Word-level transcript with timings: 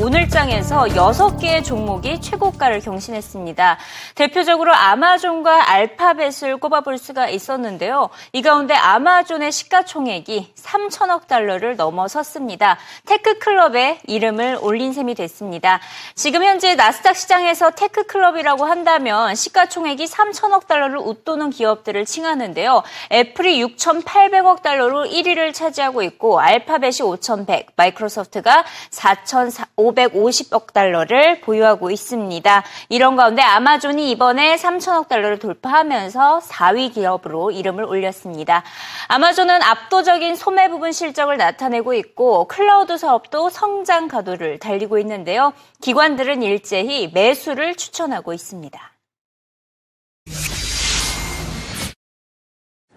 오늘 0.00 0.28
장에서 0.28 0.84
6개의 0.84 1.64
종목이 1.64 2.20
최고가를 2.20 2.78
경신했습니다. 2.78 3.78
대표적으로 4.14 4.72
아마존과 4.72 5.72
알파벳을 5.72 6.58
꼽아볼 6.60 6.98
수가 6.98 7.28
있었는데요. 7.28 8.08
이 8.32 8.40
가운데 8.40 8.74
아마존의 8.74 9.50
시가총액이 9.50 10.54
3천억 10.54 11.26
달러를 11.26 11.74
넘어섰습니다. 11.74 12.78
테크클럽에 13.06 13.98
이름을 14.06 14.58
올린 14.62 14.92
셈이 14.92 15.16
됐습니다. 15.16 15.80
지금 16.14 16.44
현재 16.44 16.76
나스닥 16.76 17.16
시장에서 17.16 17.72
테크클럽이라고 17.72 18.66
한다면 18.66 19.34
시가총액이 19.34 20.04
3천억 20.04 20.68
달러를 20.68 20.98
웃도는 20.98 21.50
기업들을 21.50 22.04
칭하는데요. 22.04 22.84
애플이 23.10 23.60
6,800억 23.64 24.62
달러로 24.62 25.06
1위를 25.06 25.52
차지하고 25.52 26.02
있고 26.02 26.38
알파벳이 26.38 27.02
5,100, 27.02 27.72
마이크로소프트가 27.74 28.64
4,500 28.90 29.87
550억 29.94 30.72
달러를 30.72 31.40
보유하고 31.40 31.90
있습니다. 31.90 32.64
이런 32.88 33.16
가운데 33.16 33.42
아마존이 33.42 34.10
이번에 34.10 34.56
3천억 34.56 35.08
달러를 35.08 35.38
돌파하면서 35.38 36.40
4위 36.40 36.92
기업으로 36.92 37.50
이름을 37.50 37.84
올렸습니다. 37.84 38.62
아마존은 39.08 39.62
압도적인 39.62 40.36
소매 40.36 40.68
부분 40.68 40.92
실적을 40.92 41.36
나타내고 41.36 41.94
있고 41.94 42.46
클라우드 42.46 42.96
사업도 42.98 43.50
성장 43.50 44.08
가도를 44.08 44.58
달리고 44.58 44.98
있는데요. 44.98 45.52
기관들은 45.80 46.42
일제히 46.42 47.10
매수를 47.12 47.74
추천하고 47.74 48.32
있습니다. 48.32 48.97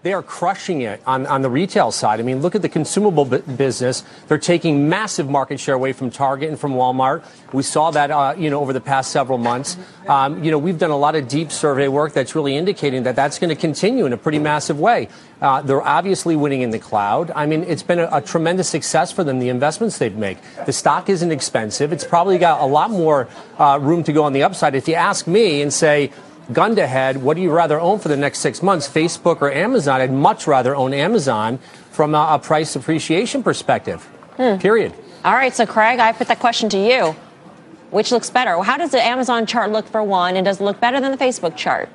They 0.02 0.12
are 0.12 0.22
crushing 0.22 0.82
it 0.82 1.00
on, 1.06 1.26
on 1.26 1.42
the 1.42 1.50
retail 1.50 1.92
side. 1.92 2.18
I 2.18 2.22
mean, 2.22 2.40
look 2.40 2.54
at 2.54 2.62
the 2.62 2.68
consumable 2.68 3.24
business. 3.24 4.04
They're 4.26 4.38
taking 4.38 4.88
massive 4.88 5.28
market 5.28 5.60
share 5.60 5.74
away 5.74 5.92
from 5.92 6.10
Target 6.10 6.48
and 6.48 6.58
from 6.58 6.72
Walmart. 6.72 7.24
We 7.52 7.62
saw 7.62 7.90
that, 7.92 8.10
uh, 8.10 8.34
you 8.36 8.50
know, 8.50 8.60
over 8.60 8.72
the 8.72 8.80
past 8.80 9.12
several 9.12 9.38
months. 9.38 9.76
Um, 10.08 10.42
you 10.42 10.50
know, 10.50 10.58
we've 10.58 10.78
done 10.78 10.90
a 10.90 10.96
lot 10.96 11.14
of 11.14 11.28
deep 11.28 11.52
survey 11.52 11.86
work 11.86 12.12
that's 12.12 12.34
really 12.34 12.56
indicating 12.56 13.04
that 13.04 13.14
that's 13.14 13.38
going 13.38 13.50
to 13.50 13.56
continue 13.56 14.04
in 14.04 14.12
a 14.12 14.16
pretty 14.16 14.38
massive 14.40 14.80
way. 14.80 15.08
Uh, 15.40 15.62
they're 15.62 15.82
obviously 15.82 16.36
winning 16.36 16.62
in 16.62 16.70
the 16.70 16.78
cloud. 16.78 17.30
I 17.34 17.46
mean, 17.46 17.62
it's 17.64 17.82
been 17.82 17.98
a, 17.98 18.08
a 18.12 18.20
tremendous 18.20 18.68
success 18.68 19.12
for 19.12 19.22
them, 19.22 19.38
the 19.38 19.48
investments 19.48 19.98
they've 19.98 20.14
made. 20.14 20.38
The 20.66 20.72
stock 20.72 21.08
isn't 21.08 21.30
expensive. 21.30 21.92
It's 21.92 22.04
probably 22.04 22.38
got 22.38 22.60
a 22.60 22.66
lot 22.66 22.90
more 22.90 23.28
uh, 23.58 23.78
room 23.80 24.02
to 24.04 24.12
go 24.12 24.24
on 24.24 24.32
the 24.32 24.42
upside. 24.42 24.74
If 24.74 24.88
you 24.88 24.94
ask 24.94 25.26
me 25.26 25.62
and 25.62 25.72
say, 25.72 26.10
gun 26.52 26.76
to 26.76 26.86
head, 26.86 27.16
what 27.16 27.34
do 27.36 27.42
you 27.42 27.50
rather 27.50 27.80
own 27.80 27.98
for 27.98 28.08
the 28.08 28.16
next 28.16 28.38
six 28.38 28.62
months, 28.62 28.88
Facebook 28.88 29.42
or 29.42 29.50
Amazon? 29.50 30.00
I'd 30.00 30.12
much 30.12 30.46
rather 30.46 30.76
own 30.76 30.94
Amazon 30.94 31.58
from 31.90 32.14
a, 32.14 32.28
a 32.32 32.38
price 32.38 32.76
appreciation 32.76 33.42
perspective. 33.42 34.02
Hmm. 34.36 34.58
Period. 34.58 34.94
All 35.24 35.34
right, 35.34 35.54
so 35.54 35.66
Craig, 35.66 35.98
I 35.98 36.12
put 36.12 36.28
that 36.28 36.40
question 36.40 36.68
to 36.70 36.78
you. 36.78 37.14
Which 37.90 38.10
looks 38.10 38.30
better? 38.30 38.60
How 38.62 38.78
does 38.78 38.90
the 38.90 39.02
Amazon 39.02 39.44
chart 39.46 39.70
look 39.70 39.86
for 39.86 40.02
one, 40.02 40.36
and 40.36 40.44
does 40.44 40.60
it 40.60 40.64
look 40.64 40.80
better 40.80 41.00
than 41.00 41.12
the 41.12 41.18
Facebook 41.18 41.56
chart? 41.56 41.88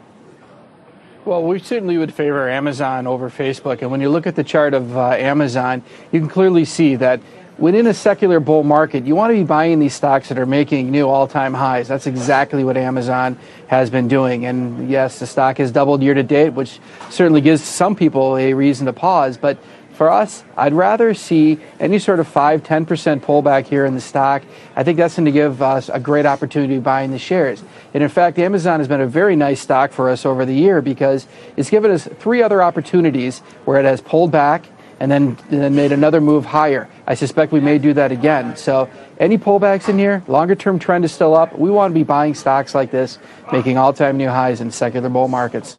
Well, 1.26 1.44
we 1.44 1.60
certainly 1.60 1.98
would 1.98 2.14
favor 2.14 2.48
Amazon 2.48 3.06
over 3.06 3.30
Facebook. 3.30 3.82
And 3.82 3.92
when 3.92 4.00
you 4.00 4.10
look 4.10 4.28
at 4.28 4.36
the 4.36 4.44
chart 4.46 4.74
of 4.74 4.96
uh, 4.96 5.10
Amazon, 5.10 5.84
you 6.12 6.20
can 6.22 6.30
clearly 6.30 6.64
see 6.64 6.96
that 6.96 7.20
within 7.58 7.88
a 7.88 7.94
secular 7.94 8.40
bull 8.40 8.64
market, 8.64 9.06
you 9.06 9.16
want 9.16 9.32
to 9.32 9.36
be 9.36 9.44
buying 9.44 9.80
these 9.80 9.94
stocks 9.94 10.30
that 10.30 10.38
are 10.38 10.46
making 10.46 10.92
new 10.92 11.08
all 11.08 11.28
time 11.28 11.54
highs. 11.54 11.88
That's 11.88 12.08
exactly 12.08 12.64
what 12.64 12.78
Amazon 12.78 13.38
has 13.68 13.90
been 13.90 14.08
doing. 14.08 14.46
And 14.46 14.90
yes, 14.90 15.20
the 15.20 15.28
stock 15.28 15.58
has 15.58 15.72
doubled 15.72 16.02
year 16.02 16.14
to 16.14 16.24
date, 16.24 16.50
which 16.50 16.80
certainly 17.10 17.42
gives 17.42 17.64
some 17.64 17.96
people 17.96 18.38
a 18.38 18.54
reason 18.54 18.86
to 18.86 18.94
pause. 18.94 19.38
But 19.38 19.58
for 19.94 20.12
us, 20.12 20.44
I'd 20.56 20.74
rather 20.74 21.16
see 21.16 21.60
any 21.80 21.98
sort 21.98 22.20
of 22.20 22.28
5 22.28 22.62
10% 22.62 22.86
pullback 23.22 23.66
here 23.66 23.84
in 23.84 23.96
the 23.96 24.02
stock. 24.02 24.44
I 24.76 24.84
think 24.84 24.98
that's 24.98 25.16
going 25.16 25.26
to 25.26 25.32
give 25.32 25.64
us 25.64 25.90
a 25.90 26.00
great 26.00 26.28
opportunity 26.28 26.78
buying 26.78 27.10
the 27.10 27.18
shares. 27.18 27.64
And 27.96 28.04
in 28.04 28.10
fact, 28.10 28.38
Amazon 28.38 28.80
has 28.80 28.88
been 28.88 29.02
a 29.02 29.08
very 29.08 29.36
nice 29.36 29.60
stock 29.60 29.92
for 29.92 30.12
us 30.12 30.24
over 30.24 30.46
the 30.46 30.54
year 30.54 30.84
because 30.84 31.26
it's 31.56 31.72
given 31.72 31.90
us 31.90 32.08
three 32.20 32.44
other 32.44 32.62
opportunities 32.62 33.40
where 33.66 33.80
it 33.80 33.86
has 33.86 34.00
pulled 34.00 34.32
back 34.32 34.68
and 35.00 35.12
then, 35.12 35.38
and 35.50 35.62
then 35.62 35.76
made 35.76 35.92
another 35.92 36.22
move 36.22 36.46
higher. 36.46 36.90
I 37.06 37.16
suspect 37.16 37.52
we 37.52 37.60
may 37.60 37.78
do 37.78 37.94
that 37.94 38.12
again. 38.12 38.56
So 38.56 38.90
any 39.20 39.38
pullbacks 39.38 39.90
in 39.90 39.98
here, 39.98 40.24
longer 40.28 40.56
term 40.56 40.80
trend 40.80 41.06
is 41.06 41.12
still 41.12 41.36
up. 41.36 41.58
We 41.58 41.70
want 41.70 41.92
to 41.92 41.94
be 41.94 42.04
buying 42.04 42.34
stocks 42.34 42.74
like 42.74 42.92
this, 42.92 43.20
making 43.52 43.78
all 43.78 43.94
time 43.94 44.18
new 44.18 44.30
highs 44.30 44.62
in 44.62 44.72
secular 44.72 45.10
bull 45.10 45.28
markets. 45.28 45.78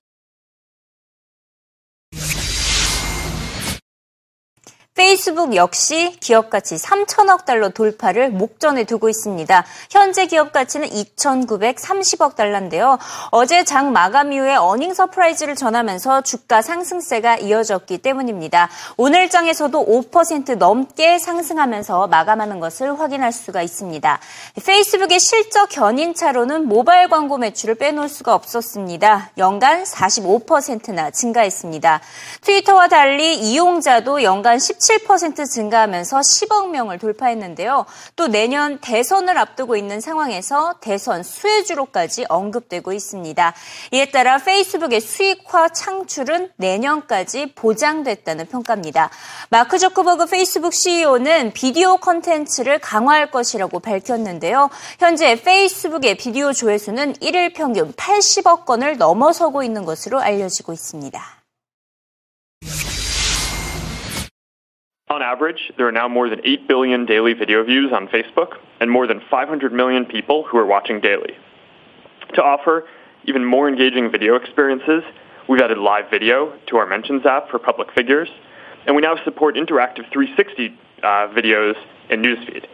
페이스북 4.98 5.54
역시 5.54 6.16
기업 6.18 6.50
가치 6.50 6.74
3천억 6.74 7.44
달러 7.44 7.68
돌파를 7.68 8.30
목전에 8.30 8.82
두고 8.82 9.08
있습니다. 9.08 9.64
현재 9.90 10.26
기업 10.26 10.52
가치는 10.52 10.88
2,930억 10.90 12.34
달러인데요. 12.34 12.98
어제 13.30 13.62
장 13.62 13.92
마감 13.92 14.32
이후에 14.32 14.56
어닝 14.56 14.94
서프라이즈를 14.94 15.54
전하면서 15.54 16.22
주가 16.22 16.62
상승세가 16.62 17.36
이어졌기 17.36 17.98
때문입니다. 17.98 18.70
오늘 18.96 19.30
장에서도 19.30 19.86
5% 20.10 20.56
넘게 20.56 21.20
상승하면서 21.20 22.08
마감하는 22.08 22.58
것을 22.58 22.98
확인할 22.98 23.30
수가 23.30 23.62
있습니다. 23.62 24.18
페이스북의 24.66 25.20
실적 25.20 25.68
견인차로는 25.68 26.66
모바일 26.66 27.08
광고 27.08 27.38
매출을 27.38 27.76
빼놓을 27.76 28.08
수가 28.08 28.34
없었습니다. 28.34 29.30
연간 29.38 29.84
45%나 29.84 31.12
증가했습니다. 31.12 32.00
트위터와 32.40 32.88
달리 32.88 33.36
이용자도 33.36 34.24
연간 34.24 34.58
17 34.58 34.87
17% 34.88 35.48
증가하면서 35.48 36.18
10억 36.18 36.70
명을 36.70 36.98
돌파했는데요. 36.98 37.84
또 38.16 38.28
내년 38.28 38.78
대선을 38.80 39.36
앞두고 39.36 39.76
있는 39.76 40.00
상황에서 40.00 40.74
대선 40.80 41.22
수혜주로까지 41.22 42.26
언급되고 42.28 42.92
있습니다. 42.92 43.54
이에 43.92 44.10
따라 44.10 44.38
페이스북의 44.38 45.00
수익화 45.00 45.68
창출은 45.70 46.52
내년까지 46.56 47.52
보장됐다는 47.54 48.46
평가입니다. 48.46 49.10
마크 49.50 49.78
저커버그 49.78 50.26
페이스북 50.26 50.72
CEO는 50.72 51.52
비디오 51.52 51.98
컨텐츠를 51.98 52.78
강화할 52.78 53.30
것이라고 53.30 53.80
밝혔는데요. 53.80 54.70
현재 54.98 55.40
페이스북의 55.40 56.16
비디오 56.16 56.52
조회수는 56.52 57.14
1일 57.14 57.54
평균 57.54 57.92
80억 57.92 58.64
건을 58.64 58.96
넘어서고 58.96 59.62
있는 59.62 59.84
것으로 59.84 60.20
알려지고 60.20 60.72
있습니다. 60.72 61.37
On 65.10 65.22
average, 65.22 65.72
there 65.78 65.88
are 65.88 65.92
now 65.92 66.06
more 66.06 66.28
than 66.28 66.40
8 66.44 66.68
billion 66.68 67.06
daily 67.06 67.32
video 67.32 67.64
views 67.64 67.92
on 67.94 68.08
Facebook 68.08 68.58
and 68.80 68.90
more 68.90 69.06
than 69.06 69.22
500 69.30 69.72
million 69.72 70.04
people 70.04 70.44
who 70.44 70.58
are 70.58 70.66
watching 70.66 71.00
daily. 71.00 71.34
To 72.34 72.42
offer 72.42 72.86
even 73.24 73.42
more 73.42 73.68
engaging 73.68 74.10
video 74.10 74.34
experiences, 74.36 75.02
we've 75.48 75.62
added 75.62 75.78
live 75.78 76.10
video 76.10 76.52
to 76.66 76.76
our 76.76 76.86
Mentions 76.86 77.24
app 77.24 77.48
for 77.48 77.58
public 77.58 77.90
figures, 77.94 78.28
and 78.86 78.94
we 78.94 79.00
now 79.00 79.16
support 79.24 79.56
interactive 79.56 80.10
360 80.12 80.76
uh, 81.02 81.06
videos 81.28 81.74
in 82.10 82.20
Newsfeed. 82.20 82.66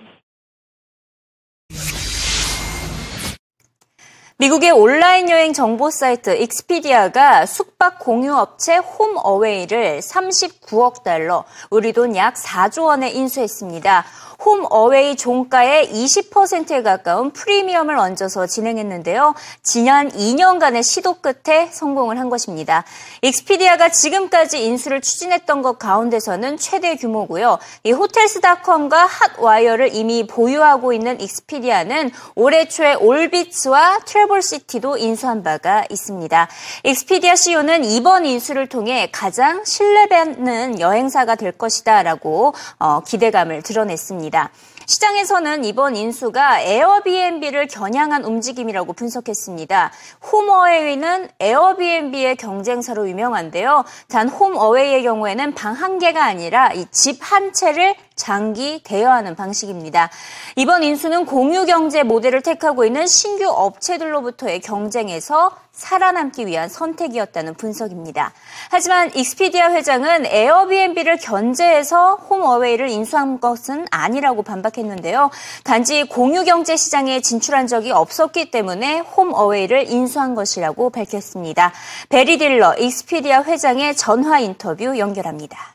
미국의 4.37 4.73
온라인 4.73 5.31
여행 5.31 5.53
정보 5.53 5.91
사이트 5.91 6.37
익스피디아가 6.37 7.47
숙박 7.47 8.01
공유 8.01 8.35
업체 8.35 8.79
홈어웨이를 8.79 10.01
39억 10.01 11.05
달러, 11.05 11.45
우리 11.71 11.93
돈 11.93 12.17
약 12.17 12.35
4조 12.35 12.87
원에 12.87 13.11
인수했습니다. 13.11 14.05
홈 14.45 14.67
어웨이 14.69 15.17
종가의 15.17 15.89
20%에 15.91 16.83
가까운 16.83 17.31
프리미엄을 17.31 17.97
얹어서 17.97 18.47
진행했는데요. 18.47 19.35
지난 19.63 20.11
2년간의 20.11 20.83
시도 20.83 21.15
끝에 21.15 21.71
성공을 21.73 22.19
한 22.19 22.29
것입니다. 22.29 22.85
익스피디아가 23.23 23.89
지금까지 23.89 24.63
인수를 24.67 25.01
추진했던 25.01 25.63
것 25.63 25.79
가운데서는 25.79 26.59
최대 26.59 26.97
규모고요. 26.97 27.59
이 27.85 27.93
호텔스닷컴과 27.93 29.09
핫와이어를 29.39 29.95
이미 29.95 30.27
보유하고 30.27 30.93
있는 30.93 31.21
익스피디아는 31.21 32.11
올해 32.35 32.69
초에 32.69 32.95
올비츠와 32.95 34.01
트래블시티도 34.05 34.99
인수한 34.99 35.43
바가 35.43 35.87
있습니다. 35.89 36.49
익스피디아 36.85 37.35
CEO는 37.37 37.85
이번 37.85 38.27
인수를 38.27 38.67
통해 38.69 39.09
가장 39.11 39.65
신뢰받는 39.65 40.81
여행사가 40.81 41.37
될 41.37 41.53
것이다라고 41.53 42.53
어, 42.79 43.01
기대감을 43.01 43.63
드러냈습니다. 43.63 44.34
있습니다. 44.35 44.51
시장에서는 44.87 45.65
이번 45.65 45.97
인수가 45.97 46.61
에어비앤비를 46.61 47.69
겨냥한 47.69 48.25
움직임이라고 48.25 48.93
분석했습니다. 48.93 49.91
홈어웨이는 50.31 51.29
에어비앤비의 51.41 52.37
경쟁사로 52.37 53.09
유명한데요. 53.09 53.85
단 54.09 54.29
홈어웨이의 54.29 55.03
경우에는 55.05 55.55
방 55.55 55.75
한 55.75 55.99
개가 55.99 56.25
아니라 56.25 56.73
이 56.73 56.85
집 56.91 57.19
한 57.23 57.53
채를 57.53 57.95
장기 58.17 58.81
대여하는 58.83 59.35
방식입니다. 59.35 60.11
이번 60.57 60.83
인수는 60.85 61.27
공유 61.27 61.67
경제 61.67 62.03
모델을 62.03 62.43
택하고 62.43 62.85
있는 62.85 63.07
신규 63.07 63.49
업체들로부터의 63.49 64.61
경쟁에서 64.61 65.57
살아남기 65.75 66.47
위한 66.47 66.69
선택이었다는 66.69 67.55
분석입니다. 67.55 68.33
하지만 68.71 69.11
익스피디아 69.15 69.73
회장은 69.73 70.27
에어비앤비를 70.27 71.19
견제해서 71.19 72.15
홈어웨이를 72.15 72.89
인수한 72.89 73.41
것은 73.41 73.87
아니라고 73.91 74.43
반박했는데요. 74.43 75.31
단지 75.65 76.05
공유 76.05 76.45
경제 76.45 76.77
시장에 76.77 77.21
진출한 77.21 77.67
적이 77.67 77.91
없었기 77.91 78.53
때문에 78.53 79.01
홈어웨이를 79.01 79.91
인수한 79.91 80.37
것이라고 80.37 80.91
밝혔습니다. 80.91 81.73
베리 82.09 82.39
딜러 82.39 82.77
익스피디아 82.77 83.43
회장의 83.43 83.97
전화 83.97 84.39
인터뷰 84.39 84.97
연결합니다. 84.97 85.74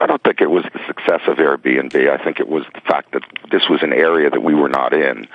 I 0.00 0.06
don't 0.06 0.22
think 0.22 0.40
it 0.40 0.50
was 0.50 0.64
the 0.64 0.80
success 0.86 1.20
of 1.26 1.38
Airbnb. 1.38 2.10
I 2.10 2.22
think 2.22 2.40
it 2.40 2.48
was 2.48 2.64
the 2.74 2.80
fact 2.80 3.12
that 3.12 3.22
this 3.50 3.68
was 3.68 3.82
an 3.82 3.92
area 3.92 4.30
that 4.30 4.42
we 4.42 4.54
were 4.54 4.68
not 4.68 4.92
in. 4.92 5.28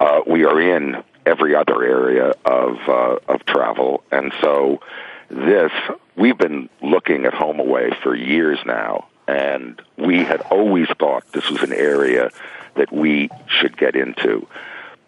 Uh, 0.00 0.20
we 0.26 0.44
are 0.44 0.60
in 0.60 1.02
every 1.24 1.54
other 1.54 1.82
area 1.84 2.34
of 2.44 2.76
uh, 2.88 3.16
of 3.28 3.44
travel, 3.46 4.02
and 4.10 4.32
so 4.40 4.80
this 5.28 5.72
we've 6.16 6.38
been 6.38 6.68
looking 6.82 7.24
at 7.24 7.32
HomeAway 7.32 7.96
for 8.02 8.14
years 8.14 8.58
now, 8.66 9.06
and 9.28 9.80
we 9.96 10.18
had 10.18 10.40
always 10.42 10.88
thought 10.98 11.24
this 11.32 11.48
was 11.48 11.62
an 11.62 11.72
area 11.72 12.30
that 12.74 12.92
we 12.92 13.30
should 13.46 13.76
get 13.76 13.94
into. 13.94 14.46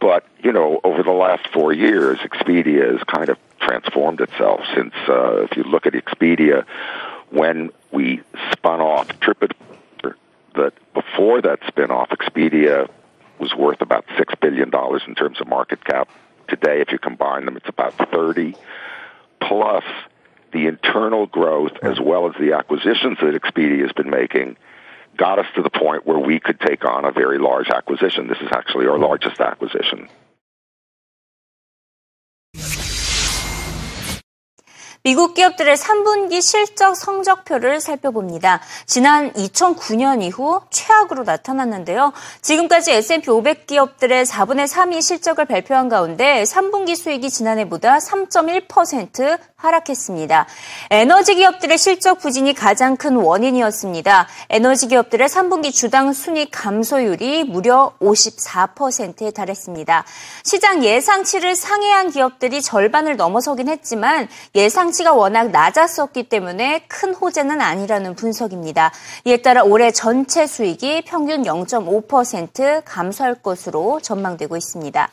But 0.00 0.26
you 0.42 0.52
know, 0.52 0.80
over 0.84 1.02
the 1.02 1.12
last 1.12 1.48
four 1.48 1.72
years, 1.72 2.18
Expedia 2.18 2.92
has 2.92 3.02
kind 3.04 3.28
of 3.28 3.38
transformed 3.60 4.20
itself. 4.20 4.60
Since 4.74 4.94
uh, 5.08 5.42
if 5.42 5.56
you 5.56 5.64
look 5.64 5.86
at 5.86 5.94
Expedia, 5.94 6.64
when 7.30 7.70
we 7.90 8.20
spun 8.64 8.80
off 8.80 9.08
TripAdvisor, 9.20 10.14
that 10.54 10.72
before 10.94 11.42
that 11.42 11.58
spin-off, 11.66 12.08
Expedia 12.08 12.88
was 13.38 13.54
worth 13.54 13.82
about 13.82 14.06
six 14.16 14.34
billion 14.40 14.70
dollars 14.70 15.02
in 15.06 15.14
terms 15.14 15.38
of 15.40 15.48
market 15.48 15.84
cap. 15.84 16.08
Today, 16.48 16.80
if 16.80 16.90
you 16.90 16.98
combine 16.98 17.44
them, 17.44 17.58
it's 17.58 17.68
about 17.68 17.92
thirty. 18.10 18.56
Plus, 19.40 19.84
the 20.52 20.66
internal 20.66 21.26
growth 21.26 21.72
as 21.82 22.00
well 22.00 22.26
as 22.26 22.34
the 22.40 22.54
acquisitions 22.54 23.18
that 23.20 23.34
Expedia 23.34 23.82
has 23.82 23.92
been 23.92 24.08
making 24.08 24.56
got 25.18 25.38
us 25.38 25.46
to 25.56 25.62
the 25.62 25.70
point 25.70 26.06
where 26.06 26.18
we 26.18 26.40
could 26.40 26.58
take 26.58 26.86
on 26.86 27.04
a 27.04 27.12
very 27.12 27.38
large 27.38 27.68
acquisition. 27.68 28.28
This 28.28 28.38
is 28.40 28.48
actually 28.50 28.86
our 28.86 28.98
largest 28.98 29.40
acquisition. 29.40 30.08
미국 35.06 35.34
기업들의 35.34 35.76
3분기 35.76 36.40
실적 36.40 36.96
성적표를 36.96 37.78
살펴봅니다. 37.78 38.62
지난 38.86 39.34
2009년 39.34 40.22
이후 40.22 40.62
최악으로 40.70 41.24
나타났는데요. 41.24 42.14
지금까지 42.40 42.92
S&P 42.92 43.28
500 43.28 43.66
기업들의 43.66 44.24
4분의 44.24 44.66
3이 44.66 45.02
실적을 45.02 45.44
발표한 45.44 45.90
가운데 45.90 46.44
3분기 46.44 46.96
수익이 46.96 47.28
지난해보다 47.28 47.98
3.1% 47.98 49.38
하락했습니다. 49.64 50.46
에너지 50.90 51.34
기업들의 51.34 51.78
실적 51.78 52.18
부진이 52.18 52.54
가장 52.54 52.96
큰 52.96 53.16
원인이었습니다. 53.16 54.28
에너지 54.50 54.88
기업들의 54.88 55.28
3분기 55.28 55.72
주당 55.72 56.12
순익 56.12 56.50
감소율이 56.52 57.44
무려 57.44 57.92
54%에 58.00 59.30
달했습니다. 59.30 60.04
시장 60.44 60.84
예상치를 60.84 61.56
상회한 61.56 62.10
기업들이 62.10 62.62
절반을 62.62 63.16
넘어서긴 63.16 63.68
했지만 63.68 64.28
예상치가 64.54 65.12
워낙 65.12 65.50
낮았었기 65.50 66.28
때문에 66.28 66.84
큰 66.88 67.14
호재는 67.14 67.60
아니라는 67.60 68.14
분석입니다. 68.14 68.92
이에 69.24 69.38
따라 69.38 69.62
올해 69.62 69.90
전체 69.90 70.46
수익이 70.46 71.02
평균 71.06 71.42
0.5% 71.42 72.82
감소할 72.84 73.36
것으로 73.36 74.00
전망되고 74.00 74.56
있습니다. 74.56 75.08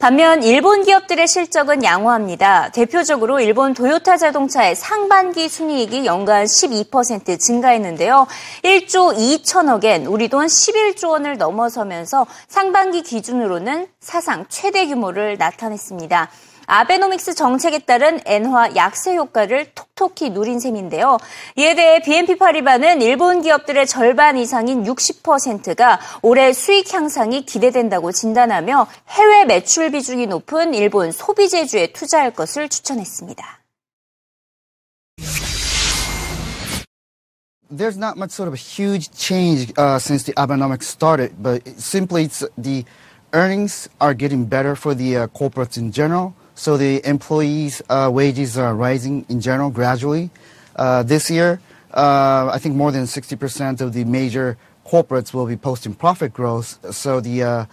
반면 0.00 0.42
일본 0.42 0.82
기업들의 0.82 1.28
실적은 1.28 1.84
양호합니다. 1.84 2.70
대표적으로 2.70 3.38
일본 3.38 3.74
도요타 3.74 4.16
자동차의 4.16 4.74
상반기 4.74 5.46
순이익이 5.46 6.06
연간 6.06 6.46
12% 6.46 7.38
증가했는데요. 7.38 8.26
1조 8.62 9.14
2천억엔 9.14 10.10
우리 10.10 10.28
돈 10.28 10.46
11조 10.46 11.10
원을 11.10 11.36
넘어서면서 11.36 12.26
상반기 12.48 13.02
기준으로는 13.02 13.88
사상 14.00 14.46
최대 14.48 14.86
규모를 14.86 15.36
나타냈습니다. 15.36 16.30
아베노믹스 16.70 17.34
정책에 17.34 17.80
따른 17.80 18.20
엔화 18.24 18.76
약세 18.76 19.16
효과를 19.16 19.72
톡톡히 19.74 20.30
누린 20.30 20.60
셈인데요. 20.60 21.18
이에 21.56 21.74
대해 21.74 22.00
BNP 22.00 22.38
파리바는 22.38 23.02
일본 23.02 23.42
기업들의 23.42 23.88
절반 23.88 24.36
이상인 24.36 24.84
60%가 24.84 25.98
올해 26.22 26.52
수익 26.52 26.94
향상이 26.94 27.44
기대된다고 27.44 28.12
진단하며 28.12 28.86
해외 29.08 29.44
매출 29.46 29.90
비중이 29.90 30.28
높은 30.28 30.72
일본 30.72 31.10
소비재주에 31.10 31.88
투자할 31.88 32.30
것을 32.30 32.68
추천했습니다. 32.68 33.58
There's 37.72 37.96
not 37.96 38.16
much 38.16 38.32
sort 38.32 38.48
of 38.48 38.54
a 38.54 38.58
huge 38.58 39.10
change 39.12 39.72
uh, 39.76 39.98
since 39.98 40.24
the 40.24 40.34
Abenomics 40.34 40.84
started, 40.84 41.34
but 41.40 41.66
simply 41.78 42.24
it's 42.24 42.44
the 42.56 42.84
earnings 43.32 43.88
are 44.00 44.14
getting 44.14 44.44
better 44.44 44.74
for 44.76 44.94
the 44.94 45.16
uh, 45.16 45.26
corporates 45.28 45.76
in 45.76 45.90
general. 45.90 46.34
So 46.60 46.76
the 46.76 47.00
employees' 47.08 47.80
uh, 47.88 48.10
wages 48.12 48.58
are 48.58 48.74
rising 48.74 49.24
in 49.30 49.40
general 49.40 49.70
gradually. 49.70 50.28
Uh, 50.76 51.02
this 51.02 51.30
year, 51.30 51.58
uh, 51.94 52.50
I 52.52 52.58
think 52.58 52.74
more 52.74 52.92
than 52.92 53.04
60% 53.04 53.80
of 53.80 53.94
the 53.94 54.04
major 54.04 54.58
corporates 54.86 55.32
will 55.32 55.46
be 55.46 55.56
posting 55.56 55.94
profit 55.94 56.34
growth. 56.34 56.78
So 56.94 57.20
the 57.20 57.42
uh, 57.42 57.64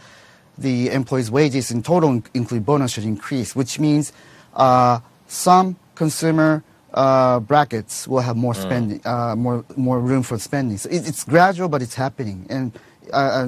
the 0.58 0.90
employees' 0.92 1.30
wages 1.30 1.70
in 1.70 1.84
total, 1.84 2.24
include 2.34 2.66
bonus, 2.66 2.94
should 2.94 3.04
increase, 3.04 3.58
which 3.58 3.78
means 3.78 4.14
uh, 4.56 5.02
some 5.28 5.76
consumer 5.96 6.64
uh, 6.94 7.42
brackets 7.42 8.08
will 8.08 8.22
have 8.22 8.38
more 8.38 8.56
spending, 8.56 9.02
more 9.36 9.66
more 9.76 10.00
room 10.00 10.24
for 10.24 10.40
spending. 10.40 10.78
So 10.78 10.88
it, 10.88 11.06
it's 11.06 11.26
gradual, 11.26 11.68
but 11.68 11.82
it's 11.82 11.96
happening, 11.96 12.48
and 12.50 12.72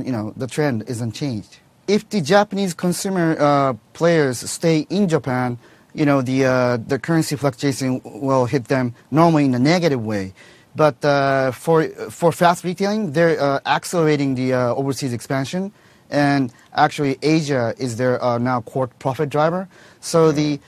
you 0.06 0.12
know 0.12 0.34
the 0.36 0.48
trend 0.48 0.84
isn't 0.90 1.14
changed 1.14 1.59
if 1.90 2.08
the 2.10 2.22
Japanese 2.22 2.76
consumer 2.76 3.36
uh, 3.40 3.74
players 3.94 4.38
stay 4.50 4.86
in 4.92 5.10
Japan, 5.10 5.58
you 5.96 6.06
know, 6.06 6.22
the, 6.22 6.46
uh, 6.46 6.78
the 6.78 7.00
currency 7.00 7.36
fluctuation 7.36 8.00
will 8.06 8.46
hit 8.46 8.66
them 8.66 8.94
normally 9.10 9.46
in 9.46 9.56
a 9.56 9.60
negative 9.60 10.06
way. 10.06 10.34
But 10.76 11.04
uh, 11.04 11.52
for, 11.52 11.88
for 12.12 12.32
fast 12.32 12.64
retailing, 12.64 13.14
they're 13.14 13.42
uh, 13.42 13.60
accelerating 13.66 14.36
the 14.36 14.54
uh, 14.54 14.76
overseas 14.76 15.14
expansion. 15.14 15.72
And 16.12 16.54
actually, 16.76 17.18
Asia 17.24 17.74
is 17.80 17.98
their 17.98 18.24
uh, 18.24 18.38
now 18.38 18.62
core 18.62 18.88
profit 18.88 19.30
driver. 19.30 19.68
So 20.00 20.32
the, 20.32 20.60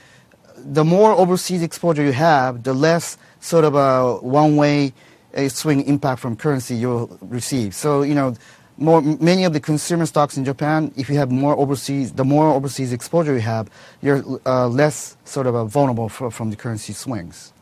the 0.56 0.84
more 0.84 1.12
overseas 1.12 1.62
exposure 1.62 2.02
you 2.02 2.12
have, 2.12 2.64
the 2.64 2.74
less 2.74 3.16
sort 3.38 3.64
of 3.64 3.76
a 3.76 4.16
one-way 4.16 4.92
swing 5.48 5.86
impact 5.86 6.20
from 6.20 6.34
currency 6.34 6.74
you'll 6.74 7.16
receive. 7.22 7.74
So, 7.76 8.02
you 8.02 8.14
know, 8.14 8.34
more, 8.76 9.02
many 9.02 9.44
of 9.44 9.52
the 9.52 9.60
consumer 9.60 10.06
stocks 10.06 10.36
in 10.36 10.44
Japan, 10.44 10.92
if 10.96 11.08
you 11.08 11.16
have 11.16 11.30
more 11.30 11.56
overseas, 11.56 12.12
the 12.12 12.24
more 12.24 12.52
overseas 12.52 12.92
exposure 12.92 13.34
you 13.34 13.40
have, 13.40 13.68
you're 14.00 14.24
uh, 14.46 14.68
less 14.68 15.16
sort 15.24 15.46
of 15.46 15.54
uh, 15.54 15.64
vulnerable 15.64 16.08
for, 16.08 16.30
from 16.30 16.50
the 16.50 16.56
currency 16.56 16.92
swings. 16.92 17.52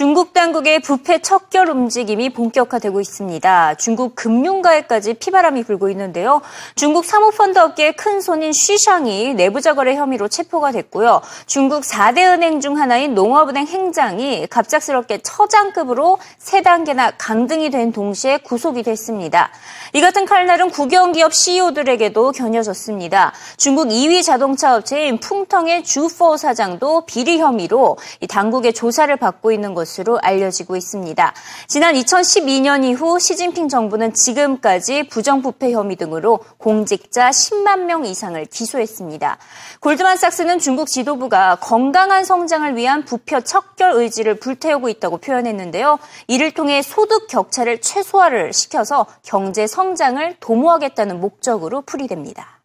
중국 0.00 0.32
당국의 0.32 0.80
부패 0.80 1.18
척결 1.18 1.68
움직임이 1.68 2.30
본격화되고 2.30 3.02
있습니다. 3.02 3.74
중국 3.74 4.14
금융가에까지 4.14 5.12
피바람이 5.12 5.62
불고 5.64 5.90
있는데요. 5.90 6.40
중국 6.74 7.04
사모펀드 7.04 7.58
업계의 7.58 7.96
큰 7.96 8.22
손인 8.22 8.50
쉬샹이 8.50 9.34
내부자 9.34 9.74
거래 9.74 9.94
혐의로 9.96 10.28
체포가 10.28 10.72
됐고요. 10.72 11.20
중국 11.44 11.82
4대 11.82 12.32
은행 12.32 12.60
중 12.60 12.78
하나인 12.78 13.14
농업은행 13.14 13.66
행장이 13.66 14.46
갑작스럽게 14.46 15.18
처장급으로 15.18 16.16
3단계나 16.38 17.12
강등이 17.18 17.68
된 17.68 17.92
동시에 17.92 18.38
구속이 18.38 18.82
됐습니다. 18.84 19.50
이 19.92 20.00
같은 20.00 20.24
칼날은 20.24 20.70
국영기업 20.70 21.34
CEO들에게도 21.34 22.32
겨녀졌습니다. 22.32 23.34
중국 23.58 23.88
2위 23.88 24.24
자동차 24.24 24.76
업체인 24.76 25.20
풍텅의 25.20 25.84
주포 25.84 26.38
사장도 26.38 27.04
비리 27.04 27.38
혐의로 27.38 27.98
당국의 28.30 28.72
조사를 28.72 29.14
받고 29.16 29.52
있는 29.52 29.74
것으로 29.74 29.89
알려지고 30.20 30.76
있습니다. 30.76 31.34
지난 31.66 31.94
2012년 31.94 32.84
이후 32.84 33.18
시진핑 33.18 33.68
정부는 33.68 34.14
지금까지 34.14 35.08
부정부패 35.08 35.72
혐의 35.72 35.96
등으로 35.96 36.40
공직자 36.58 37.30
10만 37.30 37.84
명 37.84 38.04
이상을 38.04 38.44
기소했습니다. 38.46 39.38
골드만삭스는 39.80 40.58
중국 40.58 40.88
지도부가 40.88 41.56
건강한 41.56 42.24
성장을 42.24 42.76
위한 42.76 43.04
부패 43.04 43.40
척결 43.40 43.92
의지를 43.94 44.34
불태우고 44.40 44.88
있다고 44.88 45.18
표현했는데요. 45.18 45.98
이를 46.26 46.52
통해 46.52 46.82
소득 46.82 47.26
격차를 47.28 47.80
최소화를 47.80 48.52
시켜서 48.52 49.06
경제 49.22 49.66
성장을 49.66 50.36
도모하겠다는 50.40 51.20
목적으로 51.20 51.82
풀이됩니다. 51.82 52.60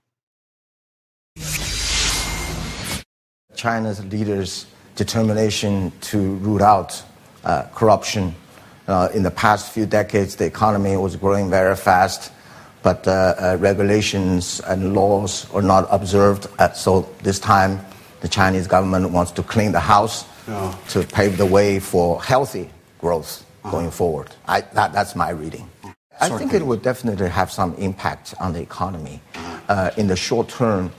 China's 3.56 4.02
leaders' 4.12 4.66
determination 4.96 5.92
to 6.02 6.38
root 6.44 6.62
out 6.62 7.04
corruption. 7.74 8.36
Uh, 8.88 9.10
in 9.14 9.24
the 9.24 9.32
past 9.32 9.74
few 9.74 9.86
decades, 9.86 10.36
the 10.36 10.46
economy 10.46 10.96
was 10.98 11.16
growing 11.16 11.50
very 11.50 11.76
fast. 11.76 12.32
but 12.86 13.08
uh, 13.08 13.12
uh, 13.12 13.58
regulations 13.60 14.62
and 14.68 14.94
laws 14.94 15.52
are 15.56 15.64
not 15.64 15.88
observed. 15.90 16.46
Uh, 16.60 16.72
so 16.74 17.10
this 17.24 17.40
time, 17.40 17.84
the 18.22 18.28
Chinese 18.28 18.68
government 18.68 19.10
wants 19.10 19.32
to 19.32 19.42
clean 19.42 19.72
the 19.72 19.80
house 19.80 20.24
oh. 20.48 20.80
to 20.90 21.02
pave 21.02 21.36
the 21.38 21.46
way 21.48 21.80
for 21.80 22.22
healthy 22.22 22.70
growth 23.00 23.32
uh-huh. 23.42 23.72
going 23.72 23.90
forward. 23.90 24.30
I, 24.48 24.62
that, 24.78 24.94
that's 24.94 25.16
my 25.16 25.32
reading. 25.32 25.68
I 26.22 26.30
think 26.30 26.54
it 26.54 26.64
would 26.64 26.84
definitely 26.84 27.28
have 27.28 27.52
some 27.52 27.74
impact 27.76 28.36
on 28.40 28.54
the 28.54 28.62
economy. 28.62 29.20
Uh, 29.68 29.90
in 29.98 30.06
the 30.06 30.16
short 30.16 30.48
term, 30.48 30.92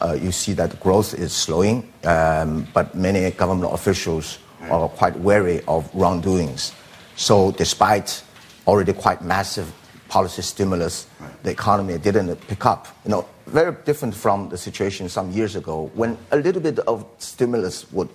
uh, 0.00 0.12
you 0.12 0.30
see 0.30 0.52
that 0.54 0.78
growth 0.78 1.12
is 1.12 1.32
slowing, 1.32 1.92
um, 2.04 2.68
but 2.72 2.94
many 2.94 3.28
government 3.32 3.74
officials 3.74 4.38
are 4.70 4.88
quite 4.88 5.16
wary 5.18 5.62
of 5.66 5.88
wrongdoings. 5.94 6.72
So, 7.16 7.52
despite 7.52 8.22
already 8.66 8.92
quite 8.92 9.22
massive 9.22 9.72
policy 10.08 10.42
stimulus, 10.42 11.06
right. 11.20 11.42
the 11.42 11.50
economy 11.50 11.98
didn't 11.98 12.36
pick 12.48 12.66
up. 12.66 12.86
You 13.04 13.10
know, 13.10 13.28
very 13.46 13.74
different 13.84 14.14
from 14.14 14.48
the 14.48 14.58
situation 14.58 15.08
some 15.08 15.30
years 15.30 15.56
ago 15.56 15.90
when 15.94 16.18
a 16.30 16.36
little 16.36 16.60
bit 16.60 16.78
of 16.80 17.04
stimulus 17.18 17.90
would 17.92 18.08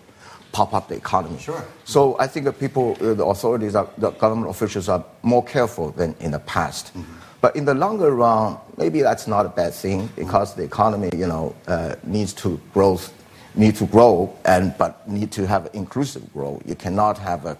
pop 0.52 0.74
up 0.74 0.88
the 0.88 0.96
economy. 0.96 1.38
Sure. 1.40 1.64
So 1.86 2.18
I 2.20 2.28
think 2.28 2.46
that 2.46 2.60
people, 2.60 2.98
uh, 3.02 3.14
the 3.14 3.26
authorities, 3.26 3.76
are, 3.76 3.90
the 3.98 4.12
government 4.12 4.50
officials 4.50 4.90
are 4.90 5.04
more 5.24 5.44
careful 5.44 5.92
than 5.92 6.16
in 6.20 6.32
the 6.32 6.40
past. 6.40 6.94
Mm-hmm. 6.94 7.14
But 7.42 7.56
in 7.56 7.66
the 7.66 7.76
longer 7.76 8.12
run, 8.12 8.58
maybe 8.78 9.02
that's 9.02 9.28
not 9.28 9.46
a 9.46 9.50
bad 9.50 9.74
thing 9.74 10.10
because 10.16 10.56
the 10.56 10.64
economy, 10.64 11.10
you 11.16 11.28
know, 11.28 11.56
uh, 11.68 11.96
needs 12.04 12.34
to 12.34 12.60
grow, 12.74 13.00
need 13.58 13.76
to 13.76 13.86
grow, 13.86 14.34
and 14.46 14.78
but 14.78 15.08
need 15.08 15.32
to 15.34 15.48
have 15.48 15.70
inclusive 15.74 16.32
growth. 16.34 16.62
You 16.66 16.76
cannot 16.76 17.18
have 17.18 17.46
a 17.46 17.58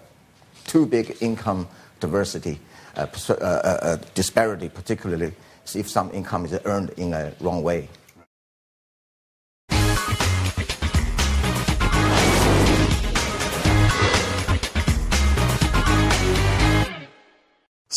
too 0.66 0.86
big 0.86 1.16
income 1.20 1.68
diversity, 2.00 2.60
uh, 2.96 3.06
uh, 3.28 3.32
uh, 3.32 3.36
uh, 3.36 3.96
disparity, 4.14 4.68
particularly 4.68 5.32
if 5.74 5.88
some 5.88 6.10
income 6.14 6.44
is 6.44 6.58
earned 6.64 6.90
in 6.96 7.12
a 7.12 7.32
wrong 7.40 7.62
way. 7.62 7.88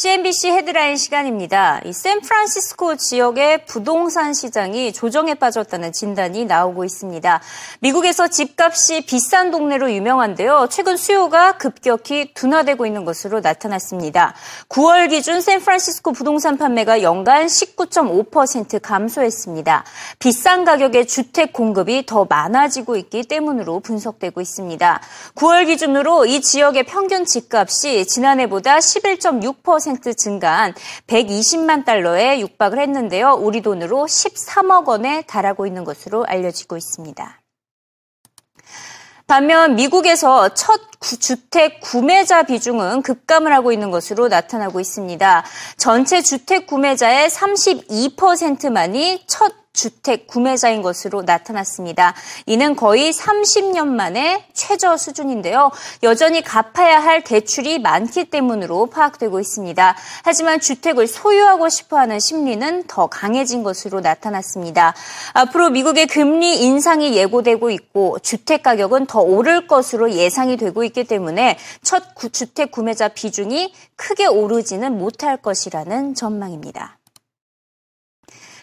CNBC 0.01 0.50
헤드라인 0.50 0.98
시간입니다. 0.98 1.79
이 1.86 1.93
샌프란시스코 1.93 2.96
지역의 2.96 3.67
부동산 3.67 4.34
시장이 4.34 4.93
조정에 4.93 5.36
빠졌다는 5.36 5.91
진단이 5.91 6.46
나오고 6.46 6.84
있습니다. 6.86 7.39
미국에서 7.81 8.27
집값이 8.27 9.05
비싼 9.05 9.51
동네로 9.51 9.91
유명한데요. 9.91 10.70
최근 10.72 10.98
수요가 10.98 11.51
급격히 11.60 12.34
둔화되고 12.34 12.88
있는 12.88 13.05
것으로 13.05 13.41
나타났습니다. 13.41 14.34
9월 14.70 15.12
기준 15.12 15.39
샌프란시스코 15.39 16.13
부동산 16.13 16.58
판매가 16.58 17.03
연간 17.03 17.46
19.5% 17.46 18.81
감소했습니다. 18.81 19.84
비싼 20.17 20.65
가격의 20.65 21.05
주택 21.05 21.53
공급이 21.53 22.08
더 22.08 22.25
많아지고 22.27 22.96
있기 22.96 23.22
때문으로 23.25 23.81
분석되고 23.81 24.41
있습니다. 24.41 25.00
9월 25.36 25.67
기준으로 25.67 26.25
이 26.25 26.41
지역의 26.41 26.88
평균 26.88 27.24
집값이 27.24 28.08
지난해보다 28.08 28.79
11.6% 28.79 29.90
4% 29.98 30.17
증가한 30.17 30.74
120만 31.07 31.86
달러에 31.86 32.39
육박을 32.39 32.79
했는데요. 32.79 33.33
우리 33.33 33.62
돈으로 33.62 34.05
13억 34.05 34.88
원에 34.88 35.24
달하고 35.24 35.65
있는 35.65 35.83
것으로 35.83 36.25
알려지고 36.25 36.77
있습니다. 36.77 37.41
반면 39.27 39.75
미국에서 39.75 40.53
첫 40.53 40.81
주택 41.00 41.79
구매자 41.79 42.43
비중은 42.43 43.01
급감을 43.01 43.53
하고 43.53 43.71
있는 43.71 43.89
것으로 43.89 44.27
나타나고 44.27 44.81
있습니다. 44.81 45.45
전체 45.77 46.21
주택 46.21 46.67
구매자의 46.67 47.29
32%만이 47.29 49.24
첫 49.27 49.61
주택 49.74 50.28
구매자인 50.28 50.82
것으로 50.82 51.22
나타났습니다. 51.22 52.13
이는 52.46 52.75
거의 52.75 53.12
30년 53.12 53.88
만에 53.88 54.46
최저 54.54 54.98
수준인데요. 54.98 55.72
여전히 56.04 56.42
갚아야 56.42 57.00
할 57.00 57.24
대출이 57.24 57.80
많기 57.80 58.25
때문으로 58.25 58.88
파악되고 58.88 59.40
있습니다. 59.40 59.96
하지만 60.24 60.60
주택을 60.60 61.08
소유하고 61.08 61.70
싶어 61.70 61.98
하는 61.98 62.20
심리는 62.20 62.84
더 62.88 63.08
강해진 63.08 63.63
것으로 63.63 64.01
나타났습니다. 64.01 64.94
앞으로 65.34 65.70
미국의 65.70 66.08
금리 66.08 66.63
인상이 66.63 67.16
예고되고 67.16 67.70
있고 67.72 68.20
주택 68.20 68.63
가격은 68.63 69.06
더 69.06 69.22
오를 69.22 69.68
것으로 69.68 70.12
예상이 70.12 70.58
되고 70.58 70.84
있기 70.84 71.06
때문에 71.06 71.58
첫 71.82 72.04
주택 72.32 72.72
구매자 72.72 73.08
비중이 73.08 73.74
크게 73.96 74.25
오르지는 74.28 74.98
못할 74.98 75.38
것이라는 75.38 76.16
전망입니다. 76.16 77.00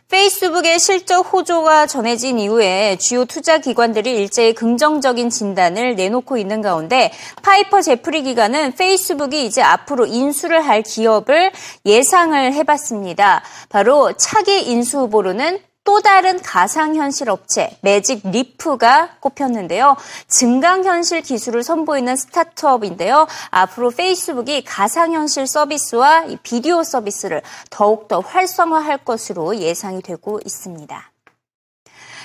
페이스북의 0.09 0.79
실적 0.79 1.35
호조가 1.35 1.87
전해진 1.87 2.39
이후에 2.39 2.97
주요 2.97 3.27
투자 3.27 3.59
기관들이 3.59 4.17
일제히 4.17 4.55
긍정적인 4.55 5.29
진단을 5.29 5.97
내놓고 5.97 6.39
있는 6.39 6.63
가운데 6.63 7.13
파이퍼 7.43 7.83
제프리 7.83 8.23
기관은 8.23 8.73
페이스북이 8.73 9.45
이제 9.45 9.61
앞으로 9.61 10.07
인수를 10.07 10.67
할 10.67 10.83
기업을 10.83 11.53
예상을 11.85 12.55
해봤습니다. 12.55 13.43
바로 13.69 14.15
차기 14.15 14.63
인수 14.71 15.01
후보로는 15.01 15.61
또 15.89 16.03
다른 16.03 16.39
가상현실 16.43 17.31
업체 17.31 17.79
매직 17.81 18.21
리프가 18.29 19.17
꼽혔는데요. 19.21 19.97
증강현실 20.27 21.23
기술을 21.23 21.63
선보이는 21.63 22.15
스타트업인데요. 22.15 23.27
앞으로 23.51 23.89
페이스북이 23.89 24.65
가상현실 24.65 25.47
서비스와 25.47 26.27
비디오 26.43 26.83
서비스를 26.85 27.41
더욱더 27.71 28.21
활성화할 28.21 28.99
것으로 28.99 29.57
예상이 29.57 30.03
되고 30.03 30.39
있습니다. 30.45 31.11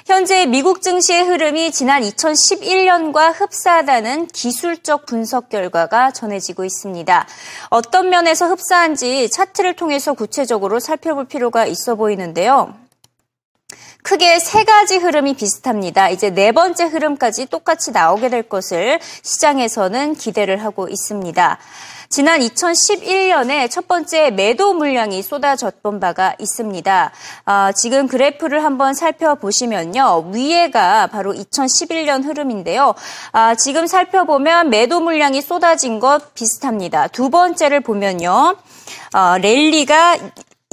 현재 0.07 0.45
미국 0.45 0.81
증시의 0.81 1.23
흐름이 1.23 1.71
지난 1.71 2.01
2011년과 2.01 3.31
흡사하다는 3.33 4.27
기술적 4.27 5.05
분석 5.05 5.47
결과가 5.47 6.11
전해지고 6.11 6.65
있습니다. 6.65 7.27
어떤 7.69 8.09
면에서 8.09 8.47
흡사한지 8.47 9.29
차트를 9.29 9.77
통해서 9.77 10.11
구체적으로 10.11 10.81
살펴볼 10.81 11.23
필요가 11.29 11.65
있어 11.65 11.95
보이는데요. 11.95 12.82
크게 14.03 14.39
세 14.39 14.65
가지 14.65 14.97
흐름이 14.97 15.35
비슷합니다. 15.35 16.09
이제 16.09 16.29
네 16.29 16.51
번째 16.51 16.85
흐름까지 16.85 17.47
똑같이 17.47 17.91
나오게 17.91 18.29
될 18.29 18.43
것을 18.43 18.99
시장에서는 19.23 20.15
기대를 20.15 20.63
하고 20.63 20.89
있습니다. 20.89 21.57
지난 22.09 22.41
2011년에 22.41 23.71
첫 23.71 23.87
번째 23.87 24.29
매도 24.29 24.73
물량이 24.75 25.23
쏟아졌던 25.23 25.99
바가 25.99 26.35
있습니다. 26.37 27.11
어, 27.47 27.71
지금 27.75 28.07
그래프를 28.07 28.63
한번 28.63 28.93
살펴보시면요. 28.93 30.29
위에가 30.31 31.07
바로 31.07 31.33
2011년 31.33 32.23
흐름인데요. 32.23 32.93
아, 33.31 33.55
지금 33.55 33.87
살펴보면 33.87 34.69
매도 34.69 34.99
물량이 34.99 35.41
쏟아진 35.41 35.99
것 35.99 36.35
비슷합니다. 36.35 37.07
두 37.07 37.31
번째를 37.31 37.79
보면요. 37.79 38.57
어, 39.15 39.37
랠리가 39.39 40.17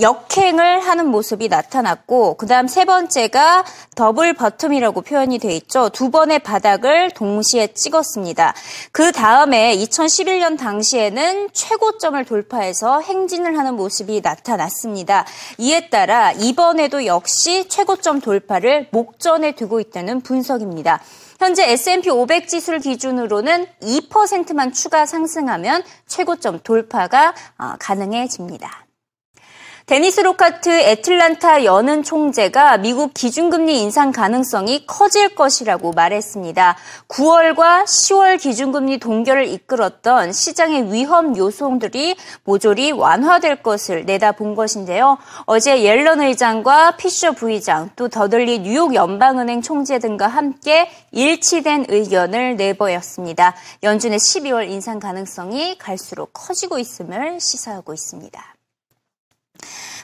역행을 0.01 0.81
하는 0.81 1.09
모습이 1.09 1.49
나타났고 1.49 2.35
그다음 2.37 2.69
세 2.69 2.85
번째가 2.85 3.65
double 3.97 4.35
bottom이라고 4.35 5.05
표현이 5.05 5.39
돼 5.39 5.55
있죠. 5.57 5.89
두 5.91 6.11
번의 6.11 6.41
바닥을 6.41 7.11
동시에 7.11 7.69
찍었습니다. 7.69 8.55
그 8.93 9.13
다음에 9.13 9.77
2011년 9.77 10.59
당시에는 10.59 11.51
최고점을 11.53 12.25
돌파해서 12.25 13.01
행진을 13.01 13.59
하는 13.59 13.77
모습이 13.77 14.21
나타났습니다. 14.23 15.27
이에 15.59 15.89
따라 15.89 16.33
이번에도 16.33 17.07
역시 17.07 17.69
최고점 17.69 18.21
돌파를 18.21 18.89
목전에 18.91 19.53
두고 19.53 19.81
있다는 19.81 20.21
분석입니다. 20.21 21.01
현재 21.39 21.71
S&P 21.71 22.11
500 22.11 22.49
지수를 22.49 22.81
기준으로는 22.81 23.67
2%만 23.83 24.73
추가 24.73 25.07
상승하면 25.07 25.83
최고점 26.07 26.61
돌파가 26.63 27.35
어, 27.59 27.75
가능해집니다. 27.79 28.90
데니스 29.91 30.21
로카트 30.21 30.71
애틀란타 30.71 31.65
연은 31.65 32.05
총재가 32.05 32.77
미국 32.77 33.13
기준금리 33.13 33.81
인상 33.81 34.13
가능성이 34.13 34.87
커질 34.87 35.35
것이라고 35.35 35.91
말했습니다. 35.91 36.77
9월과 37.09 37.87
10월 37.87 38.39
기준금리 38.39 38.99
동결을 38.99 39.49
이끌었던 39.49 40.31
시장의 40.31 40.93
위험 40.93 41.37
요소들이 41.37 42.15
모조리 42.45 42.93
완화될 42.93 43.65
것을 43.65 44.05
내다본 44.05 44.55
것인데요. 44.55 45.19
어제 45.47 45.83
옐런 45.83 46.21
의장과 46.21 46.93
피셔 46.93 47.33
부의장 47.33 47.91
또 47.97 48.09
더들리 48.09 48.61
뉴욕 48.61 48.95
연방은행 48.95 49.61
총재 49.61 49.99
등과 49.99 50.29
함께 50.29 50.89
일치된 51.11 51.87
의견을 51.89 52.55
내보였습니다. 52.55 53.57
연준의 53.83 54.21
12월 54.21 54.71
인상 54.71 55.01
가능성이 55.01 55.77
갈수록 55.79 56.31
커지고 56.33 56.79
있음을 56.79 57.41
시사하고 57.41 57.93
있습니다. 57.93 58.60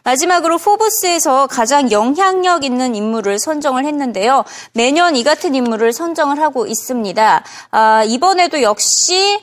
마지막으로 0.04 0.58
포브스에서 0.58 1.48
가장 1.48 1.90
영향력 1.90 2.64
있는 2.64 2.94
인물을 2.94 3.38
선정을 3.38 3.84
했는데요. 3.84 4.44
매년 4.72 5.16
이 5.16 5.24
같은 5.24 5.54
인물을 5.54 5.92
선정을 5.92 6.40
하고 6.40 6.66
있습니다. 6.66 7.44
아, 7.72 8.04
이번에도 8.04 8.62
역시 8.62 9.40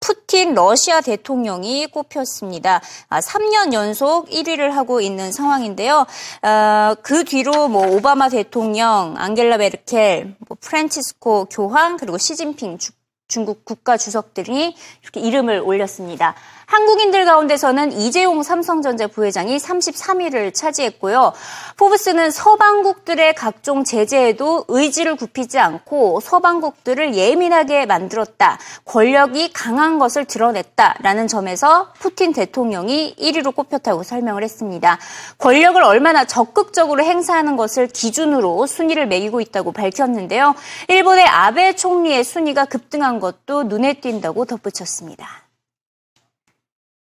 푸틴 0.00 0.54
러시아 0.54 1.00
대통령이 1.00 1.86
꼽혔습니다. 1.86 2.80
아, 3.08 3.20
3년 3.20 3.72
연속 3.72 4.28
1위를 4.28 4.70
하고 4.70 5.00
있는 5.00 5.32
상황인데요. 5.32 6.06
어, 6.42 6.94
그 7.02 7.24
뒤로 7.24 7.68
뭐 7.68 7.86
오바마 7.86 8.28
대통령, 8.28 9.14
앙겔라 9.16 9.56
메르켈, 9.56 10.36
뭐 10.46 10.56
프란치스코 10.60 11.46
교황 11.46 11.96
그리고 11.96 12.18
시진핑 12.18 12.78
주, 12.78 12.92
중국 13.28 13.64
국가 13.64 13.96
주석들이 13.96 14.76
이렇게 15.02 15.20
이름을 15.20 15.60
올렸습니다. 15.60 16.34
한국인들 16.66 17.24
가운데서는 17.24 17.92
이재용 17.92 18.42
삼성전자 18.42 19.06
부회장이 19.06 19.56
33위를 19.56 20.52
차지했고요. 20.52 21.32
포브스는 21.76 22.32
서방국들의 22.32 23.34
각종 23.36 23.84
제재에도 23.84 24.64
의지를 24.66 25.16
굽히지 25.16 25.60
않고 25.60 26.18
서방국들을 26.20 27.14
예민하게 27.14 27.86
만들었다. 27.86 28.58
권력이 28.84 29.52
강한 29.52 30.00
것을 30.00 30.24
드러냈다라는 30.24 31.28
점에서 31.28 31.92
푸틴 32.00 32.32
대통령이 32.32 33.14
1위로 33.16 33.54
꼽혔다고 33.54 34.02
설명을 34.02 34.42
했습니다. 34.42 34.98
권력을 35.38 35.80
얼마나 35.80 36.24
적극적으로 36.24 37.04
행사하는 37.04 37.56
것을 37.56 37.86
기준으로 37.86 38.66
순위를 38.66 39.06
매기고 39.06 39.40
있다고 39.40 39.70
밝혔는데요. 39.70 40.56
일본의 40.88 41.26
아베 41.26 41.76
총리의 41.76 42.24
순위가 42.24 42.64
급등한 42.64 43.20
것도 43.20 43.64
눈에 43.64 43.94
띈다고 44.00 44.46
덧붙였습니다. 44.46 45.45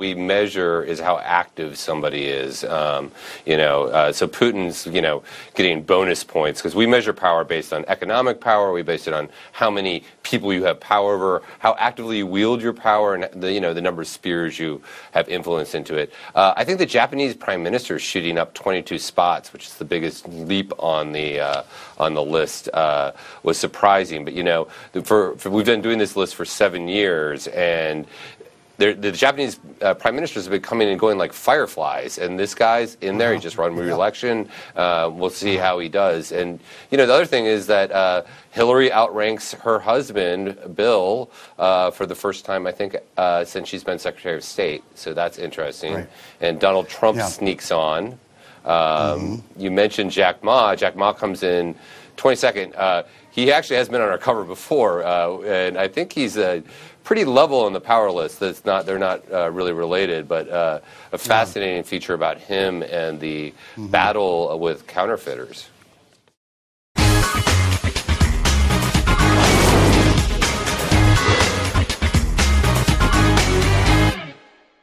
we 0.00 0.14
measure 0.14 0.82
is 0.82 0.98
how 0.98 1.18
active 1.18 1.76
somebody 1.76 2.24
is. 2.24 2.64
Um, 2.64 3.12
you 3.44 3.58
know, 3.58 3.84
uh, 3.84 4.12
so 4.12 4.26
Putin's 4.26 4.86
you 4.86 5.02
know 5.02 5.22
getting 5.54 5.82
bonus 5.82 6.24
points 6.24 6.60
because 6.60 6.74
we 6.74 6.86
measure 6.86 7.12
power 7.12 7.44
based 7.44 7.72
on 7.74 7.84
economic 7.86 8.40
power. 8.40 8.72
We 8.72 8.82
base 8.82 9.06
it 9.06 9.12
on 9.12 9.28
how 9.52 9.70
many 9.70 10.02
people 10.22 10.52
you 10.54 10.64
have 10.64 10.80
power 10.80 11.14
over, 11.14 11.42
how 11.58 11.76
actively 11.78 12.16
you 12.16 12.26
wield 12.26 12.62
your 12.62 12.72
power, 12.72 13.14
and 13.14 13.42
the 13.42 13.52
you 13.52 13.60
know 13.60 13.74
the 13.74 13.82
number 13.82 14.00
of 14.00 14.08
spears 14.08 14.58
you 14.58 14.82
have 15.12 15.28
influence 15.28 15.74
into 15.74 15.96
it. 15.96 16.12
Uh, 16.34 16.54
I 16.56 16.64
think 16.64 16.78
the 16.78 16.86
Japanese 16.86 17.34
prime 17.34 17.62
minister 17.62 17.96
is 17.96 18.02
shooting 18.02 18.38
up 18.38 18.54
22 18.54 18.98
spots, 18.98 19.52
which 19.52 19.66
is 19.66 19.74
the 19.74 19.84
biggest 19.84 20.26
leap 20.30 20.72
on 20.78 21.12
the 21.12 21.40
uh, 21.40 21.62
on 21.98 22.14
the 22.14 22.24
list. 22.24 22.70
Uh, 22.72 23.12
was 23.42 23.58
surprising, 23.58 24.24
but 24.24 24.32
you 24.32 24.44
know, 24.44 24.66
for, 25.04 25.36
for 25.36 25.50
we've 25.50 25.66
been 25.66 25.82
doing 25.82 25.98
this 25.98 26.16
list 26.16 26.34
for 26.34 26.46
seven 26.46 26.88
years, 26.88 27.48
and 27.48 28.06
the 28.80 29.12
Japanese 29.12 29.60
uh, 29.82 29.92
prime 29.92 30.14
ministers 30.14 30.44
have 30.44 30.52
been 30.52 30.62
coming 30.62 30.88
and 30.88 30.98
going 30.98 31.18
like 31.18 31.34
fireflies, 31.34 32.16
and 32.16 32.38
this 32.38 32.54
guy's 32.54 32.96
in 33.02 33.18
there. 33.18 33.30
He 33.30 33.36
uh-huh. 33.36 33.42
just 33.42 33.58
won 33.58 33.76
re-election. 33.76 34.48
Uh, 34.74 35.10
we'll 35.12 35.28
see 35.28 35.56
how 35.56 35.78
he 35.78 35.88
does. 35.88 36.32
And 36.32 36.58
you 36.90 36.96
know, 36.96 37.06
the 37.06 37.12
other 37.12 37.26
thing 37.26 37.44
is 37.44 37.66
that 37.66 37.92
uh, 37.92 38.22
Hillary 38.52 38.90
outranks 38.90 39.52
her 39.52 39.78
husband 39.78 40.56
Bill 40.74 41.30
uh, 41.58 41.90
for 41.90 42.06
the 42.06 42.14
first 42.14 42.46
time, 42.46 42.66
I 42.66 42.72
think, 42.72 42.96
uh, 43.18 43.44
since 43.44 43.68
she's 43.68 43.84
been 43.84 43.98
Secretary 43.98 44.36
of 44.36 44.44
State. 44.44 44.82
So 44.94 45.12
that's 45.12 45.38
interesting. 45.38 45.94
Right. 45.94 46.08
And 46.40 46.58
Donald 46.58 46.88
Trump 46.88 47.18
yeah. 47.18 47.26
sneaks 47.26 47.70
on. 47.70 48.18
Um, 48.64 48.64
mm-hmm. 48.64 49.60
You 49.60 49.70
mentioned 49.70 50.10
Jack 50.10 50.42
Ma. 50.42 50.74
Jack 50.74 50.96
Ma 50.96 51.12
comes 51.12 51.42
in 51.42 51.74
22nd. 52.16 52.74
Uh, 52.76 53.02
he 53.30 53.52
actually 53.52 53.76
has 53.76 53.88
been 53.88 54.00
on 54.00 54.08
our 54.08 54.18
cover 54.18 54.42
before, 54.42 55.04
and 55.44 55.78
I 55.78 55.86
think 55.86 56.12
he's 56.12 56.36
a 56.36 56.62
pretty 57.10 57.24
level 57.24 57.62
on 57.62 57.72
the 57.72 57.80
power 57.80 58.08
list. 58.08 58.38
That's 58.38 58.64
not 58.64 58.86
they're 58.86 58.96
not 58.96 59.20
uh, 59.32 59.50
really 59.50 59.72
related, 59.72 60.28
but 60.28 60.48
uh, 60.48 60.78
a 61.10 61.18
fascinating 61.18 61.78
yeah. 61.78 61.82
feature 61.82 62.14
about 62.14 62.38
him 62.38 62.84
and 62.84 63.18
the 63.18 63.50
mm-hmm. 63.50 63.88
battle 63.88 64.56
with 64.60 64.86
counterfeiters. 64.86 65.68